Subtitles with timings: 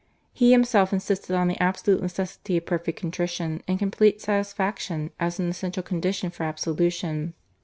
[0.33, 5.47] He himself insisted on the absolute necessity of perfect contrition and complete satisfaction as an
[5.47, 7.35] essential condition for absolution.